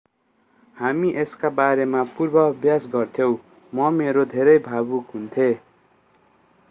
[0.77, 3.37] हामी यसका बारेमा पूर्वाभ्यास गर्थ्यौँ
[3.73, 5.51] म मेरो धेरै भावुक हुन्थेँ